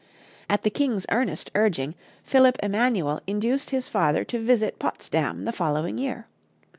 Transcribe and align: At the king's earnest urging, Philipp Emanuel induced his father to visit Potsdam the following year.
At 0.49 0.63
the 0.63 0.71
king's 0.71 1.05
earnest 1.11 1.51
urging, 1.53 1.93
Philipp 2.23 2.57
Emanuel 2.63 3.21
induced 3.27 3.69
his 3.69 3.87
father 3.87 4.23
to 4.23 4.39
visit 4.43 4.79
Potsdam 4.79 5.45
the 5.45 5.51
following 5.51 5.99
year. 5.99 6.25